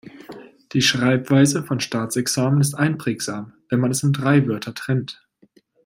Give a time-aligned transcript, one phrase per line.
[0.73, 5.27] Die Schreibweise von Staatsexamen ist einprägsam, wenn man es in drei Wörter trennt.